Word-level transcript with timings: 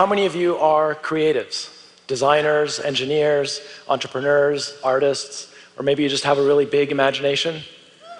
How 0.00 0.06
many 0.06 0.24
of 0.24 0.34
you 0.34 0.56
are 0.56 0.94
creatives? 0.94 1.68
Designers, 2.06 2.80
engineers, 2.80 3.60
entrepreneurs, 3.86 4.78
artists, 4.82 5.52
or 5.76 5.82
maybe 5.82 6.02
you 6.02 6.08
just 6.08 6.24
have 6.24 6.38
a 6.38 6.42
really 6.42 6.64
big 6.64 6.90
imagination? 6.90 7.60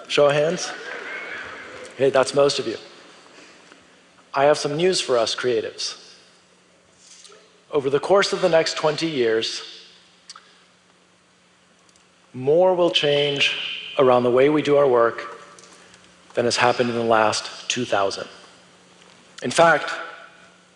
Show 0.07 0.27
of 0.27 0.33
hands. 0.33 0.71
Okay, 1.95 2.11
that's 2.11 2.35
most 2.35 2.59
of 2.59 2.67
you. 2.67 2.77
I 4.31 4.43
have 4.43 4.59
some 4.59 4.77
news 4.77 5.01
for 5.01 5.17
us 5.17 5.33
creatives. 5.33 6.13
Over 7.71 7.89
the 7.89 7.99
course 7.99 8.31
of 8.31 8.41
the 8.41 8.49
next 8.49 8.77
20 8.77 9.07
years, 9.07 9.63
more 12.31 12.75
will 12.75 12.91
change 12.91 13.57
around 13.97 14.21
the 14.21 14.29
way 14.29 14.49
we 14.49 14.61
do 14.61 14.77
our 14.77 14.87
work 14.87 15.43
than 16.35 16.45
has 16.45 16.57
happened 16.57 16.91
in 16.91 16.95
the 16.95 17.01
last 17.01 17.67
2,000. 17.71 18.27
In 19.41 19.49
fact, 19.49 19.91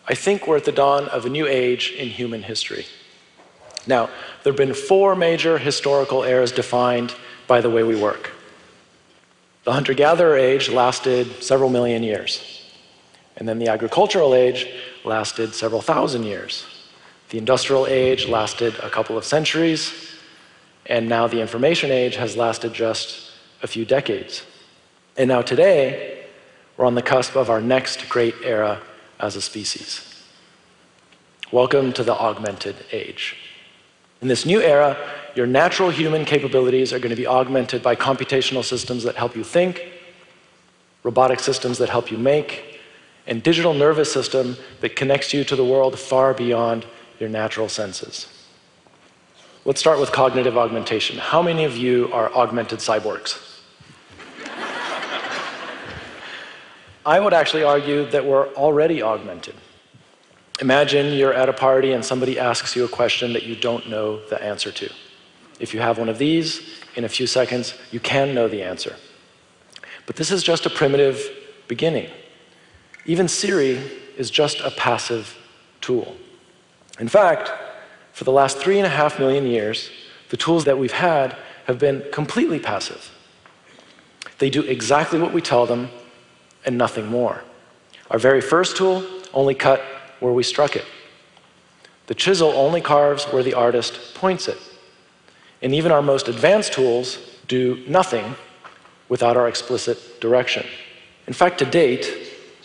I 0.07 0.13
think 0.13 0.45
we're 0.45 0.57
at 0.57 0.65
the 0.65 0.71
dawn 0.71 1.07
of 1.07 1.25
a 1.25 1.29
new 1.29 1.47
age 1.47 1.91
in 1.91 2.09
human 2.09 2.43
history. 2.43 2.85
Now, 3.87 4.09
there 4.43 4.53
have 4.53 4.57
been 4.57 4.73
four 4.73 5.15
major 5.15 5.57
historical 5.57 6.23
eras 6.23 6.51
defined 6.51 7.15
by 7.47 7.61
the 7.61 7.69
way 7.69 7.83
we 7.83 7.95
work. 7.95 8.31
The 9.63 9.73
hunter 9.73 9.93
gatherer 9.93 10.37
age 10.37 10.69
lasted 10.69 11.43
several 11.43 11.69
million 11.69 12.03
years. 12.03 12.61
And 13.37 13.47
then 13.47 13.57
the 13.57 13.67
agricultural 13.67 14.35
age 14.35 14.67
lasted 15.03 15.53
several 15.55 15.81
thousand 15.81 16.23
years. 16.23 16.65
The 17.29 17.39
industrial 17.39 17.87
age 17.87 18.27
lasted 18.27 18.75
a 18.79 18.89
couple 18.89 19.17
of 19.17 19.25
centuries. 19.25 19.91
And 20.85 21.09
now 21.09 21.27
the 21.27 21.41
information 21.41 21.89
age 21.89 22.15
has 22.15 22.37
lasted 22.37 22.73
just 22.73 23.31
a 23.63 23.67
few 23.67 23.85
decades. 23.85 24.43
And 25.17 25.27
now 25.27 25.41
today, 25.41 26.25
we're 26.77 26.85
on 26.85 26.95
the 26.95 27.01
cusp 27.01 27.35
of 27.35 27.49
our 27.49 27.61
next 27.61 28.07
great 28.07 28.35
era 28.43 28.81
as 29.19 29.35
a 29.35 29.41
species. 29.41 30.23
Welcome 31.51 31.93
to 31.93 32.03
the 32.03 32.13
augmented 32.13 32.75
age. 32.91 33.35
In 34.21 34.27
this 34.27 34.45
new 34.45 34.61
era, 34.61 34.97
your 35.35 35.45
natural 35.45 35.89
human 35.89 36.25
capabilities 36.25 36.91
are 36.91 36.99
going 36.99 37.11
to 37.11 37.15
be 37.15 37.27
augmented 37.27 37.83
by 37.83 37.95
computational 37.95 38.63
systems 38.63 39.03
that 39.03 39.15
help 39.15 39.35
you 39.35 39.43
think, 39.43 39.81
robotic 41.03 41.39
systems 41.39 41.77
that 41.77 41.89
help 41.89 42.09
you 42.09 42.17
make, 42.17 42.79
and 43.27 43.43
digital 43.43 43.73
nervous 43.73 44.11
system 44.11 44.57
that 44.81 44.95
connects 44.95 45.33
you 45.33 45.43
to 45.43 45.55
the 45.55 45.65
world 45.65 45.99
far 45.99 46.33
beyond 46.33 46.85
your 47.19 47.29
natural 47.29 47.69
senses. 47.69 48.27
Let's 49.65 49.79
start 49.79 49.99
with 49.99 50.11
cognitive 50.11 50.57
augmentation. 50.57 51.17
How 51.17 51.41
many 51.41 51.63
of 51.63 51.75
you 51.75 52.09
are 52.13 52.31
augmented 52.33 52.79
cyborgs? 52.79 53.54
I 57.05 57.19
would 57.19 57.33
actually 57.33 57.63
argue 57.63 58.09
that 58.09 58.25
we're 58.25 58.47
already 58.53 59.03
augmented. 59.03 59.55
Imagine 60.59 61.13
you're 61.13 61.33
at 61.33 61.49
a 61.49 61.53
party 61.53 61.91
and 61.91 62.03
somebody 62.03 62.39
asks 62.39 62.75
you 62.75 62.83
a 62.83 62.87
question 62.87 63.33
that 63.33 63.43
you 63.43 63.55
don't 63.55 63.87
know 63.89 64.25
the 64.27 64.41
answer 64.41 64.71
to. 64.71 64.91
If 65.59 65.73
you 65.73 65.81
have 65.81 65.99
one 65.99 66.09
of 66.09 66.17
these, 66.17 66.81
in 66.95 67.03
a 67.03 67.09
few 67.09 67.27
seconds, 67.27 67.75
you 67.91 67.99
can 67.99 68.33
know 68.33 68.47
the 68.47 68.63
answer. 68.63 68.95
But 70.07 70.15
this 70.15 70.31
is 70.31 70.41
just 70.43 70.65
a 70.65 70.69
primitive 70.69 71.29
beginning. 71.67 72.09
Even 73.05 73.27
Siri 73.27 73.79
is 74.17 74.31
just 74.31 74.59
a 74.61 74.71
passive 74.71 75.37
tool. 75.81 76.15
In 76.99 77.07
fact, 77.07 77.51
for 78.13 78.23
the 78.23 78.31
last 78.31 78.57
three 78.57 78.77
and 78.77 78.87
a 78.87 78.89
half 78.89 79.19
million 79.19 79.45
years, 79.45 79.91
the 80.29 80.37
tools 80.37 80.63
that 80.65 80.77
we've 80.77 80.91
had 80.91 81.35
have 81.65 81.77
been 81.77 82.03
completely 82.11 82.59
passive. 82.59 83.11
They 84.39 84.49
do 84.49 84.61
exactly 84.63 85.19
what 85.19 85.33
we 85.33 85.41
tell 85.41 85.65
them 85.65 85.89
and 86.65 86.77
nothing 86.77 87.07
more. 87.07 87.43
Our 88.11 88.19
very 88.19 88.41
first 88.41 88.77
tool 88.77 89.05
only 89.33 89.55
cut 89.55 89.81
where 90.19 90.33
we 90.33 90.43
struck 90.43 90.75
it. 90.75 90.85
The 92.07 92.15
chisel 92.15 92.49
only 92.49 92.81
carves 92.81 93.25
where 93.25 93.43
the 93.43 93.53
artist 93.53 94.15
points 94.15 94.47
it. 94.47 94.57
And 95.61 95.73
even 95.73 95.91
our 95.91 96.01
most 96.01 96.27
advanced 96.27 96.73
tools 96.73 97.17
do 97.47 97.83
nothing 97.87 98.35
without 99.09 99.37
our 99.37 99.47
explicit 99.47 100.19
direction. 100.19 100.65
In 101.27 101.33
fact, 101.33 101.59
to 101.59 101.65
date, 101.65 102.05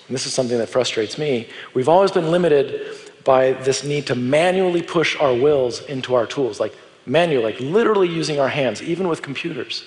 and 0.06 0.14
this 0.14 0.26
is 0.26 0.34
something 0.34 0.58
that 0.58 0.68
frustrates 0.68 1.16
me, 1.16 1.48
we've 1.74 1.88
always 1.88 2.10
been 2.10 2.30
limited 2.30 2.96
by 3.24 3.52
this 3.52 3.84
need 3.84 4.06
to 4.06 4.14
manually 4.14 4.82
push 4.82 5.16
our 5.20 5.34
wills 5.34 5.82
into 5.82 6.14
our 6.14 6.26
tools, 6.26 6.60
like 6.60 6.74
manually, 7.06 7.44
like 7.44 7.60
literally 7.60 8.08
using 8.08 8.40
our 8.40 8.48
hands, 8.48 8.82
even 8.82 9.08
with 9.08 9.22
computers. 9.22 9.84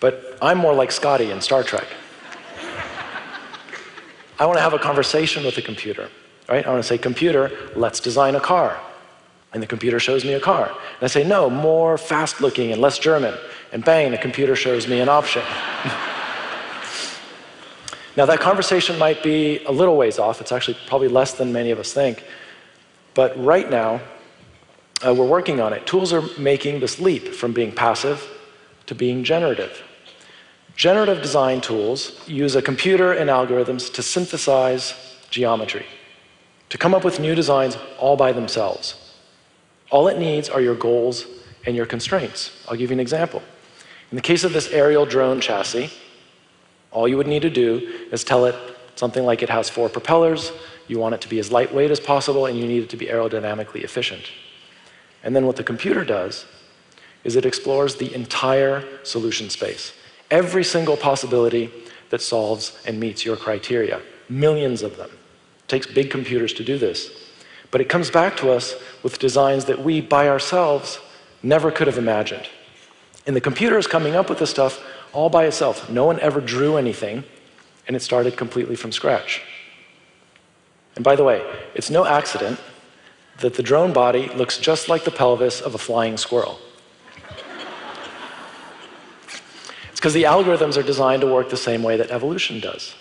But 0.00 0.38
I'm 0.40 0.58
more 0.58 0.74
like 0.74 0.92
Scotty 0.92 1.30
in 1.30 1.40
Star 1.40 1.62
Trek. 1.62 1.86
I 4.38 4.46
want 4.46 4.58
to 4.58 4.62
have 4.62 4.74
a 4.74 4.78
conversation 4.78 5.44
with 5.44 5.54
the 5.54 5.62
computer, 5.62 6.10
right? 6.48 6.66
I 6.66 6.70
want 6.70 6.82
to 6.82 6.86
say, 6.88 6.98
computer, 6.98 7.50
let's 7.74 8.00
design 8.00 8.34
a 8.34 8.40
car. 8.40 8.78
And 9.52 9.62
the 9.62 9.66
computer 9.66 9.98
shows 9.98 10.24
me 10.24 10.34
a 10.34 10.40
car. 10.40 10.68
And 10.68 11.02
I 11.02 11.06
say, 11.06 11.24
no, 11.26 11.48
more 11.48 11.96
fast 11.96 12.40
looking 12.42 12.72
and 12.72 12.80
less 12.80 12.98
German. 12.98 13.34
And 13.72 13.82
bang, 13.84 14.10
the 14.10 14.18
computer 14.18 14.54
shows 14.54 14.86
me 14.86 15.00
an 15.00 15.08
option. 15.08 15.42
now, 18.16 18.26
that 18.26 18.40
conversation 18.40 18.98
might 18.98 19.22
be 19.22 19.64
a 19.64 19.72
little 19.72 19.96
ways 19.96 20.18
off. 20.18 20.42
It's 20.42 20.52
actually 20.52 20.76
probably 20.86 21.08
less 21.08 21.32
than 21.32 21.52
many 21.52 21.70
of 21.70 21.78
us 21.78 21.92
think. 21.92 22.22
But 23.14 23.42
right 23.42 23.70
now, 23.70 24.02
uh, 25.06 25.14
we're 25.14 25.26
working 25.26 25.60
on 25.60 25.72
it. 25.72 25.86
Tools 25.86 26.12
are 26.12 26.22
making 26.38 26.80
this 26.80 27.00
leap 27.00 27.28
from 27.28 27.52
being 27.52 27.72
passive 27.72 28.28
to 28.86 28.94
being 28.94 29.24
generative. 29.24 29.82
Generative 30.76 31.22
design 31.22 31.62
tools 31.62 32.20
use 32.28 32.54
a 32.54 32.60
computer 32.60 33.12
and 33.12 33.30
algorithms 33.30 33.92
to 33.94 34.02
synthesize 34.02 34.94
geometry, 35.30 35.86
to 36.68 36.76
come 36.76 36.94
up 36.94 37.02
with 37.02 37.18
new 37.18 37.34
designs 37.34 37.78
all 37.98 38.14
by 38.14 38.30
themselves. 38.30 39.14
All 39.90 40.06
it 40.08 40.18
needs 40.18 40.50
are 40.50 40.60
your 40.60 40.74
goals 40.74 41.24
and 41.64 41.74
your 41.74 41.86
constraints. 41.86 42.50
I'll 42.68 42.76
give 42.76 42.90
you 42.90 42.94
an 42.94 43.00
example. 43.00 43.42
In 44.10 44.16
the 44.16 44.22
case 44.22 44.44
of 44.44 44.52
this 44.52 44.68
aerial 44.68 45.06
drone 45.06 45.40
chassis, 45.40 45.90
all 46.90 47.08
you 47.08 47.16
would 47.16 47.26
need 47.26 47.42
to 47.42 47.50
do 47.50 48.06
is 48.12 48.22
tell 48.22 48.44
it 48.44 48.54
something 48.96 49.24
like 49.24 49.42
it 49.42 49.48
has 49.48 49.70
four 49.70 49.88
propellers, 49.88 50.52
you 50.88 50.98
want 50.98 51.14
it 51.14 51.22
to 51.22 51.28
be 51.28 51.38
as 51.38 51.50
lightweight 51.50 51.90
as 51.90 52.00
possible, 52.00 52.46
and 52.46 52.58
you 52.58 52.66
need 52.66 52.82
it 52.82 52.90
to 52.90 52.96
be 52.96 53.06
aerodynamically 53.06 53.82
efficient. 53.82 54.30
And 55.24 55.34
then 55.34 55.46
what 55.46 55.56
the 55.56 55.64
computer 55.64 56.04
does 56.04 56.44
is 57.24 57.34
it 57.34 57.46
explores 57.46 57.96
the 57.96 58.14
entire 58.14 58.84
solution 59.02 59.48
space. 59.48 59.92
Every 60.30 60.64
single 60.64 60.96
possibility 60.96 61.70
that 62.10 62.20
solves 62.20 62.78
and 62.86 62.98
meets 62.98 63.24
your 63.24 63.36
criteria. 63.36 64.00
Millions 64.28 64.82
of 64.82 64.96
them. 64.96 65.10
It 65.10 65.68
takes 65.68 65.86
big 65.86 66.10
computers 66.10 66.52
to 66.54 66.64
do 66.64 66.78
this. 66.78 67.10
But 67.70 67.80
it 67.80 67.88
comes 67.88 68.10
back 68.10 68.36
to 68.38 68.50
us 68.50 68.74
with 69.02 69.18
designs 69.18 69.64
that 69.66 69.82
we, 69.82 70.00
by 70.00 70.28
ourselves, 70.28 70.98
never 71.42 71.70
could 71.70 71.86
have 71.86 71.98
imagined. 71.98 72.48
And 73.26 73.34
the 73.34 73.40
computer 73.40 73.76
is 73.76 73.86
coming 73.86 74.14
up 74.14 74.28
with 74.28 74.38
this 74.38 74.50
stuff 74.50 74.82
all 75.12 75.28
by 75.28 75.46
itself. 75.46 75.90
No 75.90 76.04
one 76.04 76.20
ever 76.20 76.40
drew 76.40 76.76
anything, 76.76 77.24
and 77.86 77.96
it 77.96 78.00
started 78.00 78.36
completely 78.36 78.76
from 78.76 78.92
scratch. 78.92 79.42
And 80.94 81.04
by 81.04 81.16
the 81.16 81.24
way, 81.24 81.42
it's 81.74 81.90
no 81.90 82.06
accident 82.06 82.60
that 83.40 83.54
the 83.54 83.62
drone 83.62 83.92
body 83.92 84.28
looks 84.34 84.58
just 84.58 84.88
like 84.88 85.04
the 85.04 85.10
pelvis 85.10 85.60
of 85.60 85.74
a 85.74 85.78
flying 85.78 86.16
squirrel. 86.16 86.58
It's 89.90 89.95
because 90.06 90.14
the 90.14 90.22
algorithms 90.22 90.76
are 90.76 90.84
designed 90.84 91.20
to 91.20 91.26
work 91.26 91.50
the 91.50 91.56
same 91.56 91.82
way 91.82 91.96
that 91.96 92.12
evolution 92.12 92.60
does. 92.60 92.94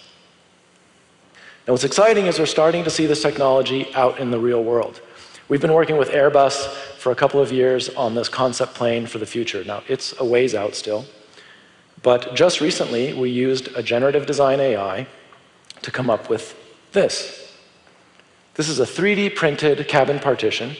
Now, 1.68 1.74
what's 1.74 1.84
exciting 1.84 2.26
is 2.26 2.40
we're 2.40 2.48
starting 2.48 2.84
to 2.84 2.90
see 2.90 3.06
this 3.06 3.22
technology 3.22 3.94
out 3.94 4.18
in 4.18 4.32
the 4.32 4.40
real 4.40 4.64
world. 4.64 5.02
We've 5.48 5.62
been 5.62 5.74
working 5.74 5.98
with 5.98 6.10
Airbus 6.10 6.66
for 6.98 7.12
a 7.12 7.16
couple 7.16 7.40
of 7.40 7.52
years 7.52 7.90
on 7.90 8.16
this 8.16 8.28
concept 8.28 8.74
plane 8.74 9.06
for 9.06 9.20
the 9.20 9.26
future. 9.28 9.64
Now, 9.64 9.84
it's 9.88 10.20
a 10.20 10.26
ways 10.26 10.56
out 10.56 10.74
still. 10.74 11.06
But 12.02 12.34
just 12.34 12.60
recently, 12.60 13.14
we 13.14 13.30
used 13.30 13.68
a 13.76 13.84
generative 13.84 14.26
design 14.26 14.60
AI 14.60 15.06
to 15.84 15.92
come 15.92 16.10
up 16.10 16.28
with 16.28 16.58
this. 16.94 17.54
This 18.56 18.68
is 18.68 18.80
a 18.80 18.84
3D 18.84 19.36
printed 19.36 19.88
cabin 19.88 20.18
partition 20.18 20.76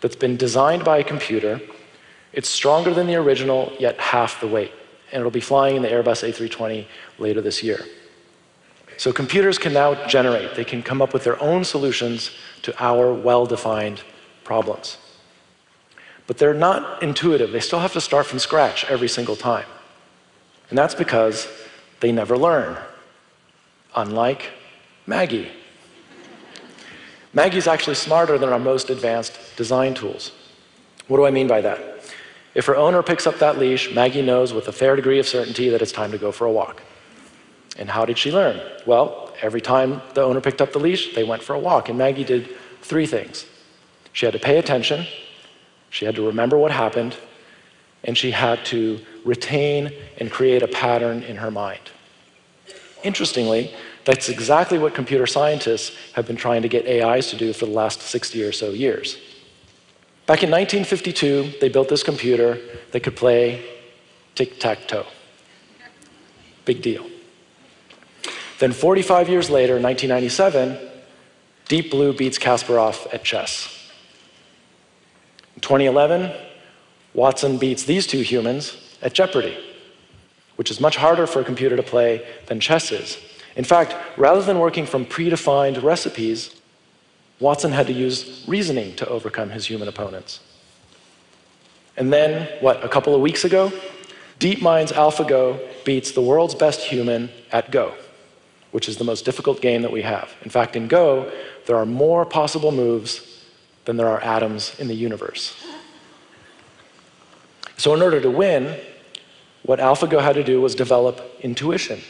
that's 0.00 0.16
been 0.16 0.36
designed 0.36 0.84
by 0.84 0.98
a 0.98 1.04
computer. 1.04 1.60
It's 2.32 2.48
stronger 2.48 2.92
than 2.92 3.06
the 3.06 3.14
original, 3.14 3.72
yet 3.78 4.00
half 4.00 4.40
the 4.40 4.48
weight 4.48 4.72
and 5.12 5.20
it'll 5.20 5.30
be 5.30 5.40
flying 5.40 5.76
in 5.76 5.82
the 5.82 5.88
Airbus 5.88 6.28
A320 6.28 6.86
later 7.18 7.40
this 7.40 7.62
year. 7.62 7.84
So 8.96 9.12
computers 9.12 9.58
can 9.58 9.72
now 9.72 9.94
generate, 10.06 10.54
they 10.54 10.64
can 10.64 10.82
come 10.82 11.00
up 11.00 11.14
with 11.14 11.24
their 11.24 11.40
own 11.42 11.64
solutions 11.64 12.30
to 12.62 12.74
our 12.82 13.14
well-defined 13.14 14.02
problems. 14.44 14.98
But 16.26 16.38
they're 16.38 16.54
not 16.54 17.02
intuitive. 17.02 17.50
They 17.50 17.60
still 17.60 17.80
have 17.80 17.92
to 17.94 18.00
start 18.00 18.26
from 18.26 18.38
scratch 18.38 18.84
every 18.84 19.08
single 19.08 19.36
time. 19.36 19.66
And 20.68 20.78
that's 20.78 20.94
because 20.94 21.48
they 22.00 22.12
never 22.12 22.36
learn, 22.36 22.76
unlike 23.96 24.50
Maggie. 25.06 25.50
Maggie's 27.32 27.66
actually 27.66 27.96
smarter 27.96 28.38
than 28.38 28.48
our 28.50 28.58
most 28.58 28.90
advanced 28.90 29.38
design 29.56 29.94
tools. 29.94 30.32
What 31.08 31.16
do 31.16 31.26
I 31.26 31.30
mean 31.30 31.48
by 31.48 31.60
that? 31.62 31.89
If 32.54 32.66
her 32.66 32.76
owner 32.76 33.02
picks 33.02 33.26
up 33.26 33.38
that 33.38 33.58
leash, 33.58 33.94
Maggie 33.94 34.22
knows 34.22 34.52
with 34.52 34.66
a 34.68 34.72
fair 34.72 34.96
degree 34.96 35.18
of 35.18 35.28
certainty 35.28 35.68
that 35.68 35.82
it's 35.82 35.92
time 35.92 36.10
to 36.12 36.18
go 36.18 36.32
for 36.32 36.46
a 36.46 36.52
walk. 36.52 36.82
And 37.78 37.88
how 37.88 38.04
did 38.04 38.18
she 38.18 38.32
learn? 38.32 38.60
Well, 38.86 39.32
every 39.40 39.60
time 39.60 40.02
the 40.14 40.22
owner 40.22 40.40
picked 40.40 40.60
up 40.60 40.72
the 40.72 40.80
leash, 40.80 41.14
they 41.14 41.24
went 41.24 41.42
for 41.42 41.54
a 41.54 41.58
walk. 41.58 41.88
And 41.88 41.96
Maggie 41.96 42.24
did 42.24 42.48
three 42.82 43.06
things 43.06 43.46
she 44.12 44.26
had 44.26 44.32
to 44.32 44.40
pay 44.40 44.58
attention, 44.58 45.06
she 45.88 46.04
had 46.04 46.16
to 46.16 46.26
remember 46.26 46.58
what 46.58 46.72
happened, 46.72 47.16
and 48.02 48.18
she 48.18 48.32
had 48.32 48.64
to 48.66 48.98
retain 49.24 49.92
and 50.18 50.30
create 50.30 50.62
a 50.62 50.68
pattern 50.68 51.22
in 51.22 51.36
her 51.36 51.50
mind. 51.50 51.90
Interestingly, 53.02 53.72
that's 54.04 54.28
exactly 54.28 54.78
what 54.78 54.94
computer 54.94 55.26
scientists 55.26 55.96
have 56.14 56.26
been 56.26 56.36
trying 56.36 56.62
to 56.62 56.68
get 56.68 56.86
AIs 56.86 57.30
to 57.30 57.36
do 57.36 57.52
for 57.52 57.66
the 57.66 57.72
last 57.72 58.00
60 58.02 58.42
or 58.42 58.52
so 58.52 58.70
years. 58.70 59.16
Back 60.30 60.44
in 60.44 60.50
1952, 60.52 61.58
they 61.60 61.68
built 61.68 61.88
this 61.88 62.04
computer 62.04 62.56
that 62.92 63.00
could 63.00 63.16
play 63.16 63.68
tic 64.36 64.60
tac 64.60 64.86
toe. 64.86 65.04
Big 66.64 66.82
deal. 66.82 67.04
Then 68.60 68.70
45 68.70 69.28
years 69.28 69.50
later, 69.50 69.80
1997, 69.80 70.78
Deep 71.66 71.90
Blue 71.90 72.12
beats 72.12 72.38
Kasparov 72.38 73.12
at 73.12 73.24
chess. 73.24 73.90
In 75.56 75.62
2011, 75.62 76.32
Watson 77.12 77.58
beats 77.58 77.82
these 77.82 78.06
two 78.06 78.20
humans 78.20 78.76
at 79.02 79.12
Jeopardy, 79.12 79.58
which 80.54 80.70
is 80.70 80.80
much 80.80 80.94
harder 80.94 81.26
for 81.26 81.40
a 81.40 81.44
computer 81.44 81.74
to 81.74 81.82
play 81.82 82.24
than 82.46 82.60
chess 82.60 82.92
is. 82.92 83.18
In 83.56 83.64
fact, 83.64 83.96
rather 84.16 84.42
than 84.42 84.60
working 84.60 84.86
from 84.86 85.06
predefined 85.06 85.82
recipes, 85.82 86.59
Watson 87.40 87.72
had 87.72 87.86
to 87.86 87.92
use 87.92 88.44
reasoning 88.46 88.94
to 88.96 89.08
overcome 89.08 89.50
his 89.50 89.66
human 89.66 89.88
opponents. 89.88 90.40
And 91.96 92.12
then, 92.12 92.48
what, 92.60 92.84
a 92.84 92.88
couple 92.88 93.14
of 93.14 93.20
weeks 93.20 93.44
ago, 93.44 93.72
DeepMind's 94.38 94.92
AlphaGo 94.92 95.84
beats 95.84 96.12
the 96.12 96.20
world's 96.20 96.54
best 96.54 96.80
human 96.80 97.30
at 97.50 97.70
Go, 97.70 97.94
which 98.70 98.88
is 98.88 98.98
the 98.98 99.04
most 99.04 99.24
difficult 99.24 99.60
game 99.60 99.82
that 99.82 99.92
we 99.92 100.02
have. 100.02 100.32
In 100.42 100.50
fact, 100.50 100.76
in 100.76 100.86
Go, 100.86 101.32
there 101.66 101.76
are 101.76 101.86
more 101.86 102.24
possible 102.24 102.72
moves 102.72 103.44
than 103.86 103.96
there 103.96 104.08
are 104.08 104.20
atoms 104.22 104.78
in 104.78 104.88
the 104.88 104.94
universe. 104.94 105.54
So, 107.76 107.94
in 107.94 108.02
order 108.02 108.20
to 108.20 108.30
win, 108.30 108.78
what 109.62 109.78
AlphaGo 109.78 110.22
had 110.22 110.34
to 110.34 110.44
do 110.44 110.60
was 110.60 110.74
develop 110.74 111.22
intuition. 111.40 112.00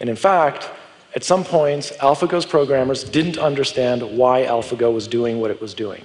And 0.00 0.08
in 0.08 0.16
fact, 0.16 0.70
at 1.14 1.24
some 1.24 1.44
points, 1.44 1.92
AlphaGo's 1.92 2.46
programmers 2.46 3.04
didn't 3.04 3.38
understand 3.38 4.02
why 4.02 4.44
AlphaGo 4.44 4.92
was 4.92 5.06
doing 5.06 5.40
what 5.40 5.50
it 5.50 5.60
was 5.60 5.74
doing. 5.74 6.04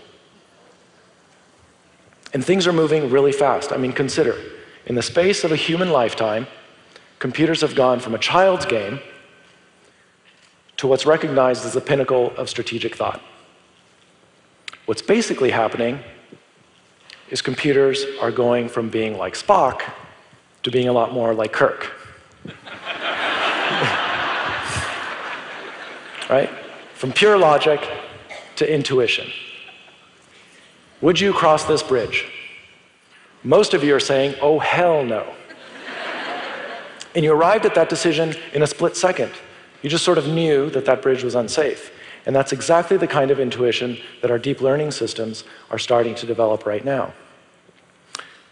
And 2.34 2.44
things 2.44 2.68
are 2.68 2.74
moving 2.74 3.10
really 3.10 3.32
fast. 3.32 3.72
I 3.72 3.78
mean, 3.78 3.94
consider 3.94 4.36
in 4.86 4.96
the 4.96 5.02
space 5.02 5.44
of 5.44 5.52
a 5.52 5.56
human 5.56 5.92
lifetime, 5.92 6.48
computers 7.20 7.62
have 7.62 7.74
gone 7.74 8.00
from 8.00 8.16
a 8.16 8.18
child's 8.18 8.66
game 8.66 9.00
to 10.78 10.88
what's 10.88 11.06
recognized 11.06 11.66
as 11.66 11.74
the 11.74 11.82
pinnacle 11.82 12.36
of 12.38 12.50
strategic 12.50 12.96
thought. 12.96 13.22
What's 14.86 15.02
basically 15.02 15.52
happening 15.52 16.00
is 17.30 17.42
computers 17.42 18.06
are 18.22 18.32
going 18.32 18.70
from 18.70 18.90
being 18.90 19.18
like 19.18 19.34
Spock 19.34 19.82
to 20.64 20.72
being 20.72 20.88
a 20.88 20.94
lot 20.94 21.14
more 21.14 21.34
like 21.34 21.52
Kirk. 21.52 21.94
Right? 26.30 26.50
From 26.94 27.12
pure 27.12 27.38
logic 27.38 27.88
to 28.58 28.72
intuition. 28.72 29.28
Would 31.02 31.20
you 31.20 31.32
cross 31.32 31.66
this 31.66 31.84
bridge? 31.84 32.26
Most 33.44 33.74
of 33.74 33.84
you 33.84 33.96
are 33.96 34.00
saying, 34.00 34.36
oh, 34.42 34.60
hell 34.60 35.04
no. 35.04 35.34
and 37.16 37.24
you 37.24 37.32
arrived 37.32 37.66
at 37.66 37.76
that 37.76 37.88
decision 37.88 38.36
in 38.54 38.64
a 38.64 38.68
split 38.68 38.98
second. 38.98 39.32
You 39.84 39.90
just 39.90 40.04
sort 40.04 40.18
of 40.18 40.28
knew 40.28 40.70
that 40.72 40.86
that 40.86 41.02
bridge 41.02 41.24
was 41.24 41.36
unsafe. 41.36 41.92
And 42.26 42.36
that's 42.36 42.52
exactly 42.52 42.98
the 42.98 43.08
kind 43.08 43.32
of 43.32 43.40
intuition 43.40 43.98
that 44.22 44.32
our 44.32 44.40
deep 44.40 44.60
learning 44.60 44.92
systems 44.92 45.44
are 45.72 45.80
starting 45.80 46.14
to 46.16 46.26
develop 46.26 46.66
right 46.66 46.84
now. 46.84 47.14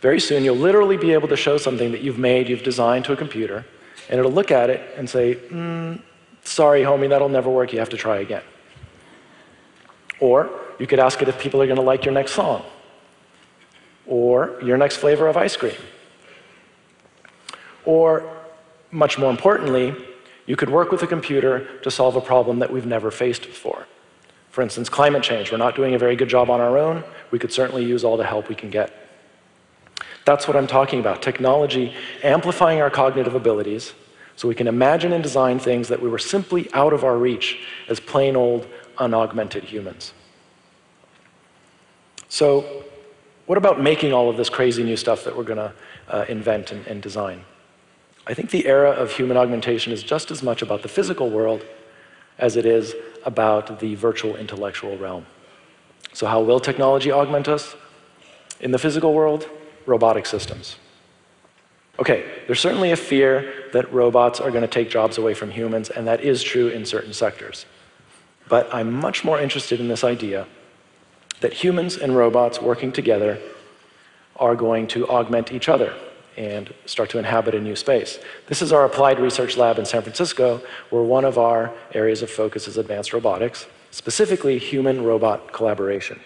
Very 0.02 0.20
soon, 0.20 0.44
you'll 0.44 0.56
literally 0.56 0.98
be 0.98 1.14
able 1.14 1.28
to 1.28 1.36
show 1.36 1.58
something 1.58 1.92
that 1.92 2.02
you've 2.02 2.20
made, 2.20 2.48
you've 2.48 2.64
designed 2.64 3.06
to 3.06 3.14
a 3.14 3.18
computer, 3.18 3.66
and 4.08 4.20
it'll 4.20 4.32
look 4.32 4.52
at 4.52 4.70
it 4.70 4.82
and 4.96 5.10
say, 5.10 5.36
mm, 5.36 6.00
sorry, 6.46 6.82
homie, 6.82 7.10
that'll 7.10 7.30
never 7.30 7.50
work, 7.50 7.74
you 7.74 7.80
have 7.80 7.90
to 7.90 7.98
try 7.98 8.18
again. 8.20 8.44
Or 10.20 10.50
you 10.80 10.88
could 10.88 11.00
ask 11.00 11.22
it 11.22 11.28
if 11.28 11.38
people 11.40 11.62
are 11.62 11.66
going 11.66 11.78
to 11.78 11.82
like 11.82 12.06
your 12.06 12.14
next 12.14 12.32
song, 12.32 12.64
or 14.08 14.60
your 14.64 14.78
next 14.78 14.98
flavor 14.98 15.28
of 15.28 15.36
ice 15.36 15.58
cream. 15.58 15.76
Or, 17.84 18.30
much 18.92 19.18
more 19.18 19.30
importantly, 19.30 19.96
you 20.46 20.56
could 20.56 20.70
work 20.70 20.92
with 20.92 21.02
a 21.04 21.08
computer 21.08 21.80
to 21.80 21.92
solve 21.92 22.16
a 22.16 22.22
problem 22.22 22.60
that 22.60 22.72
we've 22.72 22.86
never 22.86 23.12
faced 23.12 23.44
before. 23.44 23.88
For 24.52 24.62
instance, 24.62 24.88
climate 24.88 25.24
change. 25.24 25.52
We're 25.52 25.58
not 25.58 25.76
doing 25.76 25.96
a 25.96 25.98
very 25.98 26.16
good 26.16 26.30
job 26.30 26.50
on 26.50 26.62
our 26.62 26.78
own. 26.78 27.04
We 27.32 27.40
could 27.40 27.52
certainly 27.52 27.84
use 27.84 28.04
all 28.04 28.16
the 28.16 28.26
help 28.26 28.48
we 28.48 28.56
can 28.56 28.70
get. 28.70 28.94
That's 30.24 30.48
what 30.48 30.56
I'm 30.56 30.66
talking 30.66 31.00
about 31.00 31.22
technology 31.22 31.94
amplifying 32.24 32.82
our 32.82 32.90
cognitive 32.90 33.36
abilities 33.36 33.94
so 34.36 34.48
we 34.48 34.56
can 34.56 34.68
imagine 34.68 35.14
and 35.14 35.24
design 35.24 35.60
things 35.60 35.88
that 35.88 36.02
we 36.02 36.10
were 36.10 36.20
simply 36.20 36.72
out 36.74 36.94
of 36.94 37.04
our 37.04 37.18
reach 37.18 37.60
as 37.88 38.00
plain 38.00 38.36
old 38.36 38.68
unaugmented 38.98 39.64
humans. 39.64 40.14
So, 42.28 42.84
what 43.46 43.58
about 43.58 43.80
making 43.80 44.12
all 44.12 44.30
of 44.30 44.38
this 44.38 44.50
crazy 44.50 44.84
new 44.84 44.98
stuff 44.98 45.24
that 45.24 45.38
we're 45.38 45.44
going 45.44 45.58
to 45.58 45.74
uh, 46.10 46.26
invent 46.28 46.72
and, 46.72 46.86
and 46.88 47.02
design? 47.02 47.46
I 48.28 48.34
think 48.34 48.50
the 48.50 48.66
era 48.66 48.90
of 48.90 49.12
human 49.12 49.38
augmentation 49.38 49.94
is 49.94 50.02
just 50.02 50.32
as 50.32 50.42
much 50.42 50.62
about 50.62 50.82
the 50.82 50.88
physical 50.88 51.30
world 51.30 51.64
as 52.40 52.58
it 52.58 52.66
is 52.66 52.96
about 53.24 53.80
the 53.80 53.96
virtual 53.96 54.36
intellectual 54.36 54.98
realm. 54.98 55.26
So, 56.14 56.26
how 56.28 56.42
will 56.42 56.60
technology 56.60 57.12
augment 57.12 57.48
us? 57.48 57.76
In 58.60 58.72
the 58.72 58.80
physical 58.80 59.14
world, 59.14 59.48
robotic 59.86 60.26
systems. 60.26 60.78
Okay, 61.98 62.26
there's 62.46 62.60
certainly 62.60 62.92
a 62.92 62.98
fear 62.98 63.70
that 63.72 63.92
robots 63.94 64.42
are 64.42 64.52
going 64.52 64.64
to 64.64 64.68
take 64.68 64.90
jobs 64.90 65.18
away 65.18 65.34
from 65.34 65.52
humans, 65.52 65.90
and 65.90 66.06
that 66.08 66.22
is 66.22 66.44
true 66.44 66.68
in 66.68 66.86
certain 66.86 67.14
sectors. 67.14 67.66
But 68.50 68.74
I'm 68.74 68.92
much 68.92 69.24
more 69.24 69.40
interested 69.40 69.80
in 69.80 69.88
this 69.88 70.04
idea 70.04 70.46
that 71.40 71.54
humans 71.54 71.98
and 71.98 72.16
robots 72.16 72.62
working 72.62 72.92
together 72.92 73.40
are 74.36 74.56
going 74.56 74.88
to 74.88 75.08
augment 75.08 75.52
each 75.52 75.70
other 75.70 75.94
and 76.38 76.74
start 76.86 77.10
to 77.10 77.18
inhabit 77.18 77.56
a 77.56 77.62
new 77.62 77.76
space. 77.78 78.20
This 78.48 78.62
is 78.62 78.74
our 78.74 78.84
applied 78.84 79.20
research 79.20 79.56
lab 79.56 79.80
in 79.80 79.86
San 79.86 80.02
Francisco, 80.02 80.62
where 80.90 81.02
one 81.02 81.24
of 81.24 81.38
our 81.38 81.72
areas 81.94 82.22
of 82.22 82.30
focus 82.30 82.68
is 82.68 82.78
advanced 82.78 83.14
robotics, 83.14 83.68
specifically 83.92 84.58
human 84.58 85.04
robot 85.04 85.54
collaboration. 85.54 86.20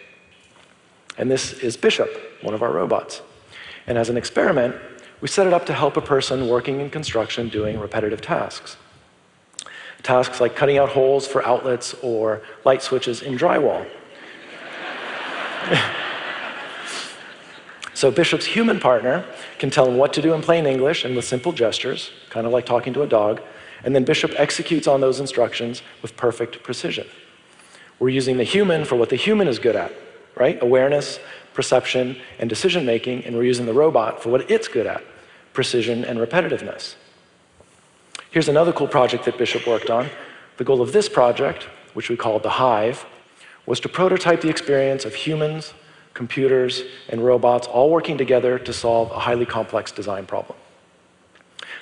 And 1.17 1.29
this 1.29 1.53
is 1.53 1.77
Bishop, 1.77 2.09
one 2.41 2.55
of 2.55 2.63
our 2.63 2.71
robots. 2.71 3.21
And 3.85 3.97
as 3.97 4.09
an 4.09 4.17
experiment, 4.17 4.75
we 5.21 5.27
set 5.27 5.45
it 5.47 5.53
up 5.53 5.65
to 5.65 5.73
help 5.73 5.97
a 5.97 6.01
person 6.01 6.47
working 6.47 6.79
in 6.79 6.89
construction 6.89 7.49
doing 7.49 7.79
repetitive 7.79 8.21
tasks. 8.21 8.77
Tasks 10.01 10.39
like 10.39 10.55
cutting 10.55 10.77
out 10.77 10.89
holes 10.89 11.27
for 11.27 11.45
outlets 11.45 11.93
or 12.01 12.41
light 12.63 12.81
switches 12.81 13.21
in 13.21 13.37
drywall. 13.37 13.85
so 17.93 18.09
Bishop's 18.09 18.45
human 18.45 18.79
partner 18.79 19.25
can 19.57 19.69
tell 19.69 19.85
him 19.87 19.97
what 19.97 20.13
to 20.13 20.21
do 20.21 20.33
in 20.33 20.41
plain 20.41 20.65
English 20.65 21.03
and 21.03 21.15
with 21.15 21.25
simple 21.25 21.51
gestures, 21.51 22.11
kind 22.29 22.47
of 22.47 22.53
like 22.53 22.65
talking 22.65 22.93
to 22.93 23.01
a 23.01 23.07
dog, 23.07 23.41
and 23.83 23.93
then 23.93 24.05
Bishop 24.05 24.31
executes 24.37 24.87
on 24.87 25.01
those 25.01 25.19
instructions 25.19 25.81
with 26.01 26.15
perfect 26.15 26.63
precision. 26.63 27.05
We're 27.99 28.09
using 28.09 28.37
the 28.37 28.45
human 28.45 28.85
for 28.85 28.95
what 28.95 29.09
the 29.09 29.17
human 29.17 29.49
is 29.49 29.59
good 29.59 29.75
at, 29.75 29.91
right? 30.35 30.61
Awareness, 30.61 31.19
perception, 31.59 32.15
and 32.39 32.49
decision 32.49 32.85
making, 32.85 33.25
and 33.25 33.35
we're 33.35 33.43
using 33.43 33.65
the 33.65 33.73
robot 33.73 34.23
for 34.23 34.29
what 34.29 34.49
it's 34.49 34.69
good 34.69 34.87
at 34.87 35.03
precision 35.51 36.05
and 36.05 36.17
repetitiveness. 36.17 36.95
Here's 38.31 38.47
another 38.47 38.71
cool 38.71 38.87
project 38.87 39.25
that 39.25 39.37
Bishop 39.37 39.67
worked 39.67 39.89
on. 39.89 40.07
The 40.55 40.63
goal 40.63 40.81
of 40.81 40.93
this 40.93 41.09
project, 41.09 41.63
which 41.95 42.07
we 42.09 42.15
called 42.15 42.43
the 42.43 42.51
Hive, 42.51 43.05
was 43.65 43.81
to 43.81 43.89
prototype 43.89 44.39
the 44.39 44.47
experience 44.47 45.03
of 45.03 45.13
humans, 45.13 45.73
computers, 46.13 46.83
and 47.09 47.25
robots 47.25 47.67
all 47.67 47.89
working 47.89 48.17
together 48.17 48.57
to 48.57 48.71
solve 48.71 49.11
a 49.11 49.19
highly 49.19 49.45
complex 49.45 49.91
design 49.91 50.25
problem. 50.25 50.57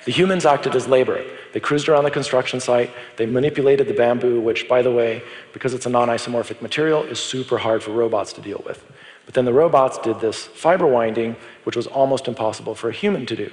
The 0.06 0.10
humans 0.10 0.44
acted 0.44 0.74
as 0.74 0.88
labor. 0.88 1.24
They 1.52 1.60
cruised 1.60 1.88
around 1.88 2.04
the 2.04 2.10
construction 2.10 2.60
site, 2.60 2.90
they 3.16 3.26
manipulated 3.26 3.88
the 3.88 3.94
bamboo, 3.94 4.40
which, 4.40 4.68
by 4.68 4.82
the 4.82 4.92
way, 4.92 5.22
because 5.52 5.74
it's 5.74 5.86
a 5.86 5.90
non 5.90 6.08
isomorphic 6.08 6.60
material, 6.60 7.02
is 7.04 7.18
super 7.18 7.58
hard 7.58 7.82
for 7.82 7.92
robots 7.92 8.32
to 8.34 8.40
deal 8.40 8.62
with. 8.66 8.84
But 9.24 9.34
then 9.34 9.44
the 9.44 9.52
robots 9.52 9.98
did 9.98 10.20
this 10.20 10.46
fiber 10.46 10.86
winding, 10.86 11.36
which 11.64 11.76
was 11.76 11.86
almost 11.86 12.28
impossible 12.28 12.74
for 12.74 12.88
a 12.88 12.92
human 12.92 13.26
to 13.26 13.36
do. 13.36 13.50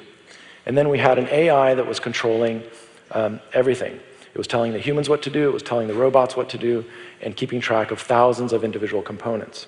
And 0.66 0.78
then 0.78 0.90
we 0.90 1.00
had 1.00 1.20
an 1.20 1.28
AI 1.28 1.76
that 1.76 1.86
was 1.86 2.00
controlling 2.00 2.64
um, 3.12 3.40
everything. 3.54 4.00
It 4.34 4.38
was 4.38 4.48
telling 4.48 4.74
the 4.74 4.80
humans 4.80 5.08
what 5.08 5.22
to 5.24 5.30
do, 5.30 5.48
it 5.50 5.54
was 5.54 5.64
telling 5.64 5.88
the 5.88 5.94
robots 5.94 6.36
what 6.36 6.50
to 6.50 6.58
do, 6.58 6.86
and 7.22 7.36
keeping 7.36 7.62
track 7.62 7.92
of 7.92 8.02
thousands 8.02 8.52
of 8.52 8.64
individual 8.64 9.02
components. 9.02 9.68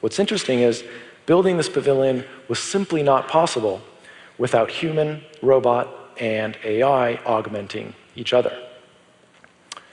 What's 0.00 0.18
interesting 0.18 0.60
is 0.60 0.84
building 1.26 1.56
this 1.56 1.68
pavilion 1.68 2.24
was 2.48 2.58
simply 2.58 3.02
not 3.02 3.28
possible 3.28 3.80
without 4.38 4.70
human, 4.70 5.22
robot, 5.40 6.01
and 6.22 6.56
AI 6.62 7.16
augmenting 7.26 7.94
each 8.14 8.32
other. 8.32 8.56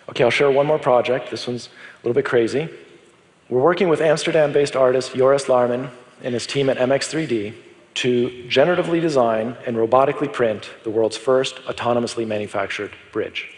Okay, 0.07 0.23
I'll 0.23 0.29
share 0.29 0.51
one 0.51 0.67
more 0.67 0.77
project. 0.77 1.31
This 1.31 1.47
one's 1.47 1.67
a 1.67 2.07
little 2.07 2.13
bit 2.13 2.25
crazy. 2.25 2.69
We're 3.49 3.61
working 3.61 3.89
with 3.89 3.99
Amsterdam 3.99 4.53
based 4.53 4.75
artist 4.75 5.15
Joris 5.15 5.45
Laarman 5.45 5.89
and 6.23 6.35
his 6.35 6.45
team 6.45 6.69
at 6.69 6.77
MX3D 6.77 7.55
to 7.95 8.29
generatively 8.47 9.01
design 9.01 9.57
and 9.65 9.75
robotically 9.75 10.31
print 10.31 10.69
the 10.83 10.91
world's 10.91 11.17
first 11.17 11.55
autonomously 11.63 12.27
manufactured 12.27 12.91
bridge. 13.11 13.49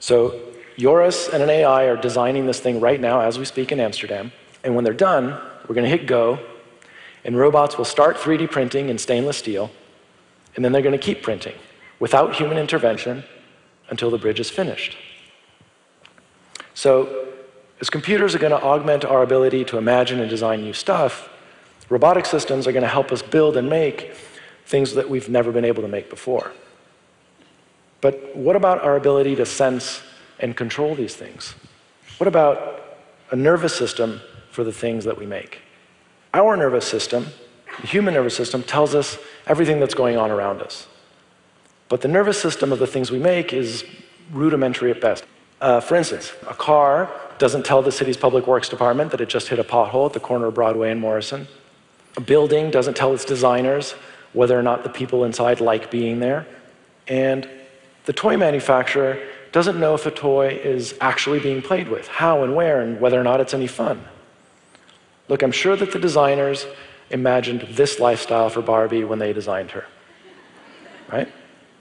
So, 0.00 0.40
Joris 0.76 1.28
and 1.28 1.40
an 1.40 1.50
AI 1.50 1.84
are 1.84 1.96
designing 1.96 2.46
this 2.46 2.58
thing 2.58 2.80
right 2.80 3.00
now 3.00 3.20
as 3.20 3.38
we 3.38 3.44
speak 3.44 3.70
in 3.70 3.78
Amsterdam. 3.78 4.32
And 4.64 4.74
when 4.74 4.82
they're 4.82 4.92
done, 4.92 5.38
we're 5.68 5.74
going 5.74 5.88
to 5.88 5.96
hit 5.96 6.06
go, 6.06 6.40
and 7.24 7.38
robots 7.38 7.78
will 7.78 7.84
start 7.84 8.16
3D 8.16 8.50
printing 8.50 8.88
in 8.88 8.98
stainless 8.98 9.36
steel, 9.36 9.70
and 10.60 10.64
then 10.66 10.72
they're 10.72 10.82
going 10.82 10.92
to 10.92 10.98
keep 10.98 11.22
printing 11.22 11.54
without 12.00 12.36
human 12.36 12.58
intervention 12.58 13.24
until 13.88 14.10
the 14.10 14.18
bridge 14.18 14.38
is 14.38 14.50
finished. 14.50 14.94
So, 16.74 17.28
as 17.80 17.88
computers 17.88 18.34
are 18.34 18.38
going 18.38 18.50
to 18.50 18.62
augment 18.62 19.06
our 19.06 19.22
ability 19.22 19.64
to 19.64 19.78
imagine 19.78 20.20
and 20.20 20.28
design 20.28 20.60
new 20.60 20.74
stuff, 20.74 21.30
robotic 21.88 22.26
systems 22.26 22.66
are 22.66 22.72
going 22.72 22.82
to 22.82 22.90
help 22.90 23.10
us 23.10 23.22
build 23.22 23.56
and 23.56 23.70
make 23.70 24.14
things 24.66 24.92
that 24.96 25.08
we've 25.08 25.30
never 25.30 25.50
been 25.50 25.64
able 25.64 25.80
to 25.80 25.88
make 25.88 26.10
before. 26.10 26.52
But 28.02 28.36
what 28.36 28.54
about 28.54 28.82
our 28.82 28.96
ability 28.96 29.36
to 29.36 29.46
sense 29.46 30.02
and 30.40 30.54
control 30.54 30.94
these 30.94 31.16
things? 31.16 31.54
What 32.18 32.28
about 32.28 32.98
a 33.30 33.36
nervous 33.36 33.74
system 33.74 34.20
for 34.50 34.62
the 34.62 34.72
things 34.74 35.06
that 35.06 35.16
we 35.16 35.24
make? 35.24 35.62
Our 36.34 36.54
nervous 36.54 36.86
system, 36.86 37.28
the 37.80 37.86
human 37.86 38.14
nervous 38.14 38.36
system, 38.36 38.62
tells 38.62 38.94
us 38.94 39.18
everything 39.46 39.80
that's 39.80 39.94
going 39.94 40.16
on 40.16 40.30
around 40.30 40.62
us. 40.62 40.86
But 41.88 42.00
the 42.02 42.08
nervous 42.08 42.40
system 42.40 42.72
of 42.72 42.78
the 42.78 42.86
things 42.86 43.10
we 43.10 43.18
make 43.18 43.52
is 43.52 43.84
rudimentary 44.32 44.90
at 44.90 45.00
best. 45.00 45.24
Uh, 45.60 45.80
for 45.80 45.96
instance, 45.96 46.32
a 46.48 46.54
car 46.54 47.10
doesn't 47.38 47.64
tell 47.64 47.82
the 47.82 47.92
city's 47.92 48.16
public 48.16 48.46
works 48.46 48.68
department 48.68 49.10
that 49.10 49.20
it 49.20 49.28
just 49.28 49.48
hit 49.48 49.58
a 49.58 49.64
pothole 49.64 50.06
at 50.06 50.12
the 50.12 50.20
corner 50.20 50.46
of 50.46 50.54
Broadway 50.54 50.90
and 50.90 51.00
Morrison. 51.00 51.48
A 52.16 52.20
building 52.20 52.70
doesn't 52.70 52.96
tell 52.96 53.12
its 53.12 53.24
designers 53.24 53.92
whether 54.32 54.58
or 54.58 54.62
not 54.62 54.84
the 54.84 54.88
people 54.88 55.24
inside 55.24 55.60
like 55.60 55.90
being 55.90 56.20
there. 56.20 56.46
And 57.08 57.48
the 58.04 58.12
toy 58.12 58.36
manufacturer 58.36 59.20
doesn't 59.52 59.78
know 59.80 59.94
if 59.94 60.06
a 60.06 60.10
toy 60.10 60.48
is 60.48 60.94
actually 61.00 61.40
being 61.40 61.60
played 61.60 61.88
with, 61.88 62.06
how 62.06 62.44
and 62.44 62.54
where, 62.54 62.80
and 62.80 63.00
whether 63.00 63.20
or 63.20 63.24
not 63.24 63.40
it's 63.40 63.52
any 63.52 63.66
fun. 63.66 64.04
Look, 65.28 65.42
I'm 65.42 65.52
sure 65.52 65.76
that 65.76 65.92
the 65.92 65.98
designers 65.98 66.66
imagined 67.10 67.62
this 67.70 67.98
lifestyle 67.98 68.50
for 68.50 68.62
Barbie 68.62 69.04
when 69.04 69.18
they 69.18 69.32
designed 69.32 69.72
her. 69.72 69.84
Right? 71.10 71.30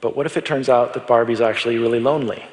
But 0.02 0.16
what 0.16 0.26
if 0.26 0.38
it 0.38 0.46
turns 0.46 0.70
out 0.70 0.94
that 0.94 1.08
Barbie's 1.08 1.42
actually 1.42 1.78
really 1.78 2.00
lonely? 2.00 2.44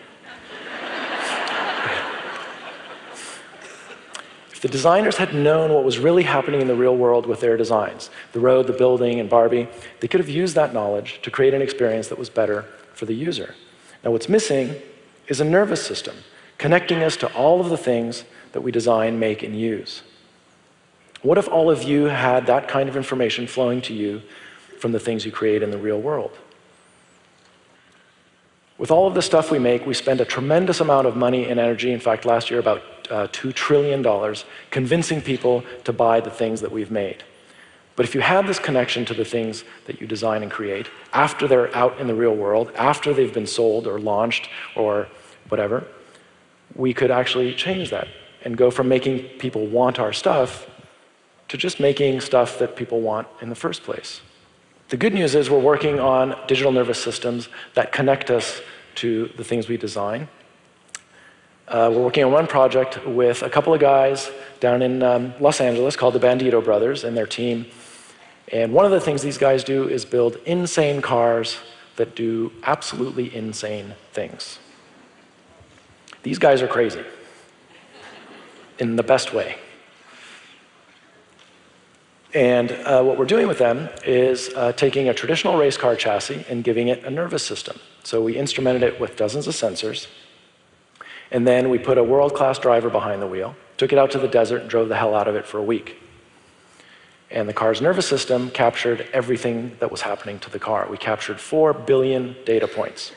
if 4.50 4.60
the 4.60 4.68
designers 4.68 5.16
had 5.16 5.34
known 5.34 5.72
what 5.72 5.84
was 5.84 5.98
really 5.98 6.22
happening 6.22 6.60
in 6.60 6.66
the 6.66 6.74
real 6.74 6.96
world 6.96 7.26
with 7.26 7.40
their 7.40 7.56
designs, 7.56 8.10
the 8.32 8.40
road, 8.40 8.66
the 8.66 8.72
building, 8.72 9.20
and 9.20 9.28
Barbie, 9.28 9.68
they 10.00 10.08
could 10.08 10.20
have 10.20 10.28
used 10.28 10.54
that 10.54 10.72
knowledge 10.72 11.20
to 11.22 11.30
create 11.30 11.54
an 11.54 11.62
experience 11.62 12.08
that 12.08 12.18
was 12.18 12.30
better 12.30 12.64
for 12.94 13.04
the 13.04 13.14
user. 13.14 13.54
Now, 14.02 14.10
what's 14.12 14.28
missing 14.28 14.74
is 15.28 15.40
a 15.40 15.44
nervous 15.44 15.84
system 15.84 16.16
connecting 16.58 17.02
us 17.02 17.16
to 17.18 17.32
all 17.34 17.60
of 17.60 17.68
the 17.68 17.76
things 17.76 18.24
that 18.52 18.62
we 18.62 18.72
design, 18.72 19.18
make, 19.18 19.42
and 19.42 19.58
use. 19.58 20.02
What 21.22 21.38
if 21.38 21.48
all 21.48 21.70
of 21.70 21.82
you 21.82 22.04
had 22.04 22.46
that 22.46 22.68
kind 22.68 22.88
of 22.88 22.96
information 22.96 23.46
flowing 23.46 23.80
to 23.82 23.94
you 23.94 24.22
from 24.78 24.92
the 24.92 25.00
things 25.00 25.24
you 25.24 25.32
create 25.32 25.62
in 25.62 25.70
the 25.70 25.78
real 25.78 26.00
world? 26.00 26.36
With 28.78 28.90
all 28.90 29.06
of 29.06 29.14
the 29.14 29.22
stuff 29.22 29.50
we 29.50 29.58
make, 29.58 29.86
we 29.86 29.94
spend 29.94 30.20
a 30.20 30.26
tremendous 30.26 30.80
amount 30.80 31.06
of 31.06 31.16
money 31.16 31.48
and 31.48 31.58
energy, 31.58 31.92
in 31.92 32.00
fact, 32.00 32.26
last 32.26 32.50
year 32.50 32.60
about 32.60 32.82
uh, 33.10 33.26
$2 33.28 33.54
trillion, 33.54 34.04
convincing 34.70 35.22
people 35.22 35.64
to 35.84 35.92
buy 35.92 36.20
the 36.20 36.30
things 36.30 36.60
that 36.60 36.70
we've 36.70 36.90
made. 36.90 37.24
But 37.94 38.04
if 38.04 38.14
you 38.14 38.20
had 38.20 38.46
this 38.46 38.58
connection 38.58 39.06
to 39.06 39.14
the 39.14 39.24
things 39.24 39.64
that 39.86 40.02
you 40.02 40.06
design 40.06 40.42
and 40.42 40.52
create 40.52 40.88
after 41.14 41.48
they're 41.48 41.74
out 41.74 41.98
in 41.98 42.06
the 42.06 42.14
real 42.14 42.36
world, 42.36 42.70
after 42.76 43.14
they've 43.14 43.32
been 43.32 43.46
sold 43.46 43.86
or 43.86 43.98
launched 43.98 44.50
or 44.76 45.08
whatever, 45.48 45.86
we 46.74 46.92
could 46.92 47.10
actually 47.10 47.54
change 47.54 47.88
that 47.88 48.08
and 48.44 48.58
go 48.58 48.70
from 48.70 48.88
making 48.88 49.20
people 49.38 49.66
want 49.66 49.98
our 49.98 50.12
stuff 50.12 50.68
to 51.48 51.56
just 51.56 51.80
making 51.80 52.20
stuff 52.20 52.58
that 52.58 52.76
people 52.76 53.00
want 53.00 53.28
in 53.40 53.48
the 53.48 53.54
first 53.54 53.82
place. 53.82 54.20
The 54.88 54.96
good 54.96 55.14
news 55.14 55.34
is 55.34 55.50
we're 55.50 55.58
working 55.58 55.98
on 55.98 56.36
digital 56.46 56.70
nervous 56.72 57.02
systems 57.02 57.48
that 57.74 57.92
connect 57.92 58.30
us 58.30 58.60
to 58.96 59.30
the 59.36 59.44
things 59.44 59.68
we 59.68 59.76
design. 59.76 60.28
Uh, 61.68 61.90
we're 61.92 62.04
working 62.04 62.22
on 62.22 62.30
one 62.30 62.46
project 62.46 63.04
with 63.04 63.42
a 63.42 63.50
couple 63.50 63.74
of 63.74 63.80
guys 63.80 64.30
down 64.60 64.82
in 64.82 65.02
um, 65.02 65.34
Los 65.40 65.60
Angeles 65.60 65.96
called 65.96 66.14
the 66.14 66.20
Bandito 66.20 66.62
Brothers 66.62 67.02
and 67.02 67.16
their 67.16 67.26
team. 67.26 67.66
And 68.52 68.72
one 68.72 68.84
of 68.84 68.92
the 68.92 69.00
things 69.00 69.22
these 69.22 69.38
guys 69.38 69.64
do 69.64 69.88
is 69.88 70.04
build 70.04 70.36
insane 70.46 71.02
cars 71.02 71.58
that 71.96 72.14
do 72.14 72.52
absolutely 72.62 73.34
insane 73.34 73.94
things. 74.12 74.60
These 76.22 76.38
guys 76.38 76.62
are 76.62 76.68
crazy 76.68 77.04
in 78.78 78.94
the 78.94 79.02
best 79.02 79.34
way. 79.34 79.56
And 82.36 82.70
uh, 82.70 83.02
what 83.02 83.16
we're 83.16 83.24
doing 83.24 83.48
with 83.48 83.56
them 83.56 83.88
is 84.04 84.50
uh, 84.54 84.72
taking 84.72 85.08
a 85.08 85.14
traditional 85.14 85.56
race 85.56 85.78
car 85.78 85.96
chassis 85.96 86.44
and 86.50 86.62
giving 86.62 86.88
it 86.88 87.02
a 87.02 87.08
nervous 87.08 87.42
system. 87.42 87.80
So 88.02 88.22
we 88.22 88.34
instrumented 88.34 88.82
it 88.82 89.00
with 89.00 89.16
dozens 89.16 89.46
of 89.46 89.54
sensors. 89.54 90.06
And 91.30 91.46
then 91.46 91.70
we 91.70 91.78
put 91.78 91.96
a 91.96 92.04
world 92.04 92.34
class 92.34 92.58
driver 92.58 92.90
behind 92.90 93.22
the 93.22 93.26
wheel, 93.26 93.56
took 93.78 93.90
it 93.90 93.98
out 93.98 94.10
to 94.10 94.18
the 94.18 94.28
desert, 94.28 94.60
and 94.60 94.68
drove 94.68 94.90
the 94.90 94.96
hell 94.96 95.14
out 95.14 95.28
of 95.28 95.34
it 95.34 95.46
for 95.46 95.56
a 95.56 95.62
week. 95.62 95.96
And 97.30 97.48
the 97.48 97.54
car's 97.54 97.80
nervous 97.80 98.06
system 98.06 98.50
captured 98.50 99.08
everything 99.14 99.74
that 99.80 99.90
was 99.90 100.02
happening 100.02 100.38
to 100.40 100.50
the 100.50 100.58
car. 100.58 100.86
We 100.90 100.98
captured 100.98 101.40
4 101.40 101.72
billion 101.72 102.36
data 102.44 102.68
points, 102.68 103.12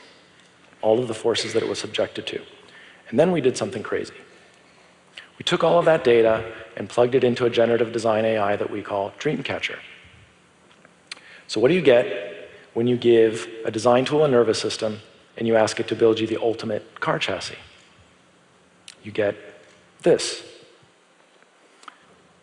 all 0.80 0.98
of 0.98 1.08
the 1.08 1.14
forces 1.14 1.52
that 1.52 1.62
it 1.62 1.68
was 1.68 1.78
subjected 1.78 2.26
to. 2.28 2.40
And 3.10 3.20
then 3.20 3.32
we 3.32 3.42
did 3.42 3.58
something 3.58 3.82
crazy. 3.82 4.14
We 5.40 5.44
took 5.44 5.64
all 5.64 5.78
of 5.78 5.86
that 5.86 6.04
data 6.04 6.52
and 6.76 6.86
plugged 6.86 7.14
it 7.14 7.24
into 7.24 7.46
a 7.46 7.50
generative 7.50 7.92
design 7.92 8.26
AI 8.26 8.56
that 8.56 8.68
we 8.70 8.82
call 8.82 9.12
Dreamcatcher. 9.12 9.78
So, 11.46 11.58
what 11.60 11.68
do 11.68 11.74
you 11.74 11.80
get 11.80 12.50
when 12.74 12.86
you 12.86 12.98
give 12.98 13.48
a 13.64 13.70
design 13.70 14.04
tool 14.04 14.22
a 14.22 14.28
nervous 14.28 14.58
system 14.58 15.00
and 15.38 15.48
you 15.48 15.56
ask 15.56 15.80
it 15.80 15.88
to 15.88 15.96
build 15.96 16.20
you 16.20 16.26
the 16.26 16.36
ultimate 16.36 17.00
car 17.00 17.18
chassis? 17.18 17.56
You 19.02 19.12
get 19.12 19.34
this. 20.02 20.44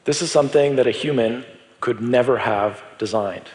This 0.06 0.24
is 0.24 0.32
something 0.32 0.75
that 0.77 0.88
a 0.88 0.92
human 0.92 1.46
could 1.80 2.01
never 2.01 2.39
have 2.39 2.82
designed, 2.98 3.50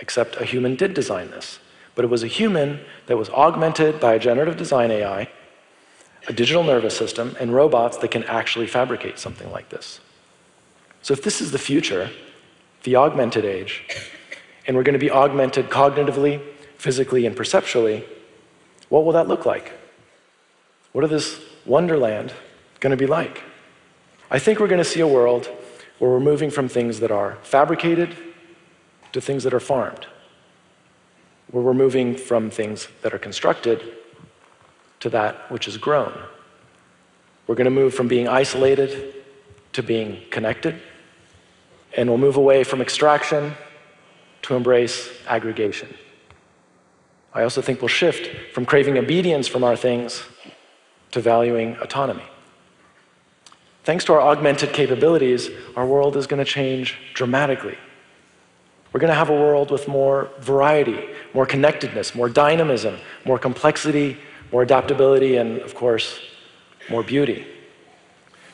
except 0.00 0.34
a 0.34 0.44
human 0.44 0.74
did 0.74 0.94
design 0.94 1.30
this. 1.30 1.60
But 1.94 2.04
it 2.04 2.08
was 2.08 2.24
a 2.24 2.26
human 2.26 2.80
that 3.06 3.16
was 3.16 3.30
augmented 3.30 4.00
by 4.00 4.14
a 4.14 4.18
generative 4.18 4.56
design 4.56 4.90
AI 4.90 5.28
a 6.28 6.32
digital 6.32 6.62
nervous 6.62 6.96
system, 6.96 7.34
and 7.40 7.54
robots 7.54 7.96
that 7.96 8.10
can 8.10 8.22
actually 8.24 8.66
fabricate 8.66 9.18
something 9.18 9.50
like 9.50 9.70
this. 9.70 10.00
So, 11.00 11.12
if 11.12 11.22
this 11.22 11.40
is 11.40 11.52
the 11.52 11.58
future, 11.58 12.10
the 12.82 12.96
augmented 12.96 13.46
age, 13.46 13.82
and 14.66 14.76
we're 14.76 14.82
going 14.82 14.92
to 14.92 14.98
be 14.98 15.10
augmented 15.10 15.70
cognitively, 15.70 16.40
physically, 16.76 17.24
and 17.24 17.34
perceptually, 17.34 18.04
what 18.90 19.04
will 19.04 19.12
that 19.12 19.26
look 19.26 19.46
like? 19.46 19.72
What 20.92 21.02
is 21.04 21.10
this 21.10 21.40
wonderland 21.64 22.34
going 22.80 22.90
to 22.90 22.96
be 22.96 23.06
like? 23.06 23.42
I 24.30 24.38
think 24.38 24.60
we're 24.60 24.68
going 24.68 24.78
to 24.78 24.84
see 24.84 25.00
a 25.00 25.08
world 25.08 25.46
where 25.98 26.10
we're 26.10 26.20
moving 26.20 26.50
from 26.50 26.68
things 26.68 27.00
that 27.00 27.10
are 27.10 27.38
fabricated 27.42 28.14
to 29.12 29.20
things 29.20 29.44
that 29.44 29.54
are 29.54 29.60
farmed, 29.60 30.06
where 31.50 31.64
we're 31.64 31.72
moving 31.72 32.14
from 32.14 32.50
things 32.50 32.88
that 33.00 33.14
are 33.14 33.18
constructed 33.18 33.97
to 35.00 35.10
that 35.10 35.50
which 35.50 35.66
has 35.66 35.76
grown. 35.76 36.12
We're 37.46 37.54
going 37.54 37.64
to 37.66 37.70
move 37.70 37.94
from 37.94 38.08
being 38.08 38.28
isolated 38.28 39.14
to 39.72 39.82
being 39.82 40.22
connected, 40.30 40.80
and 41.96 42.08
we'll 42.08 42.18
move 42.18 42.36
away 42.36 42.64
from 42.64 42.80
extraction 42.80 43.54
to 44.42 44.54
embrace 44.54 45.08
aggregation. 45.26 45.94
I 47.34 47.42
also 47.42 47.60
think 47.60 47.80
we'll 47.80 47.88
shift 47.88 48.52
from 48.52 48.66
craving 48.66 48.98
obedience 48.98 49.46
from 49.46 49.64
our 49.64 49.76
things 49.76 50.22
to 51.12 51.20
valuing 51.20 51.76
autonomy. 51.76 52.24
Thanks 53.84 54.04
to 54.04 54.12
our 54.14 54.20
augmented 54.20 54.72
capabilities, 54.72 55.48
our 55.76 55.86
world 55.86 56.16
is 56.16 56.26
going 56.26 56.44
to 56.44 56.50
change 56.50 56.98
dramatically. 57.14 57.78
We're 58.92 59.00
going 59.00 59.10
to 59.10 59.14
have 59.14 59.30
a 59.30 59.34
world 59.34 59.70
with 59.70 59.88
more 59.88 60.30
variety, 60.40 61.08
more 61.32 61.46
connectedness, 61.46 62.14
more 62.14 62.28
dynamism, 62.28 62.98
more 63.24 63.38
complexity, 63.38 64.18
more 64.52 64.62
adaptability, 64.62 65.36
and 65.36 65.58
of 65.60 65.74
course, 65.74 66.20
more 66.88 67.02
beauty. 67.02 67.46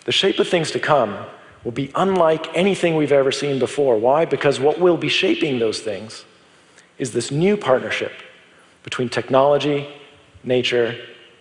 The 0.05 0.13
shape 0.13 0.39
of 0.39 0.49
things 0.49 0.71
to 0.73 0.81
come 0.81 1.17
will 1.63 1.73
be 1.73 1.91
unlike 1.95 2.55
anything 2.57 2.97
we've 2.97 3.13
ever 3.13 3.33
seen 3.33 3.59
before. 3.59 3.97
Why? 3.97 4.25
Because 4.25 4.61
what 4.61 4.79
will 4.79 4.97
be 4.97 5.09
shaping 5.09 5.59
those 5.59 5.81
things 5.81 6.25
is 6.99 7.13
this 7.13 7.31
new 7.31 7.57
partnership 7.57 8.13
between 8.83 9.09
technology 9.09 9.89
nature, 10.45 10.97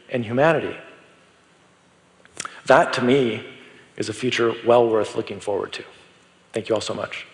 and 0.09 0.25
humanity. 0.25 0.75
That, 2.65 2.93
to 2.93 3.03
me, 3.03 3.45
is 3.97 4.09
a 4.09 4.13
future 4.13 4.53
well 4.65 4.87
worth 4.87 5.15
looking 5.15 5.39
forward 5.39 5.73
to. 5.73 5.83
Thank 6.53 6.69
you 6.69 6.75
all 6.75 6.81
so 6.81 6.93
much. 6.93 7.27